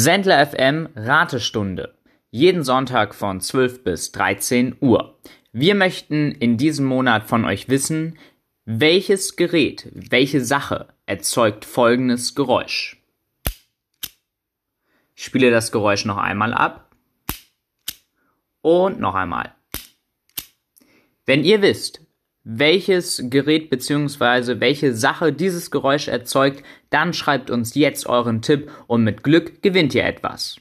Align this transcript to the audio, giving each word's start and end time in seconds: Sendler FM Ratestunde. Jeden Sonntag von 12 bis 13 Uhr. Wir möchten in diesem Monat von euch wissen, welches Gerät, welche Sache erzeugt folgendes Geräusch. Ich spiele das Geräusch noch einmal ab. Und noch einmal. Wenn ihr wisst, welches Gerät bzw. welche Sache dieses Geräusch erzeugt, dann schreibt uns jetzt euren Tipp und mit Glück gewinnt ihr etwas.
Sendler 0.00 0.46
FM 0.46 0.90
Ratestunde. 0.94 1.98
Jeden 2.30 2.62
Sonntag 2.62 3.16
von 3.16 3.40
12 3.40 3.82
bis 3.82 4.12
13 4.12 4.76
Uhr. 4.80 5.18
Wir 5.50 5.74
möchten 5.74 6.30
in 6.30 6.56
diesem 6.56 6.86
Monat 6.86 7.24
von 7.24 7.44
euch 7.44 7.68
wissen, 7.68 8.16
welches 8.64 9.34
Gerät, 9.34 9.88
welche 9.92 10.44
Sache 10.44 10.86
erzeugt 11.06 11.64
folgendes 11.64 12.36
Geräusch. 12.36 13.02
Ich 15.16 15.24
spiele 15.24 15.50
das 15.50 15.72
Geräusch 15.72 16.04
noch 16.04 16.18
einmal 16.18 16.54
ab. 16.54 16.94
Und 18.60 19.00
noch 19.00 19.16
einmal. 19.16 19.52
Wenn 21.26 21.42
ihr 21.42 21.60
wisst, 21.60 22.02
welches 22.44 23.22
Gerät 23.24 23.70
bzw. 23.70 24.60
welche 24.60 24.94
Sache 24.94 25.32
dieses 25.32 25.70
Geräusch 25.70 26.08
erzeugt, 26.08 26.62
dann 26.90 27.12
schreibt 27.12 27.50
uns 27.50 27.74
jetzt 27.74 28.06
euren 28.06 28.42
Tipp 28.42 28.70
und 28.86 29.04
mit 29.04 29.22
Glück 29.22 29.62
gewinnt 29.62 29.94
ihr 29.94 30.04
etwas. 30.04 30.56